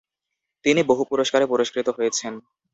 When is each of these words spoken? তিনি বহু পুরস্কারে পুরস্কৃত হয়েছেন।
তিনি 0.65 0.81
বহু 0.83 1.03
পুরস্কারে 1.09 1.45
পুরস্কৃত 1.47 1.87
হয়েছেন। 1.89 2.33